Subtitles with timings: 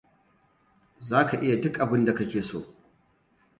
[1.09, 2.59] Za ka iya duk abin da ka ke so.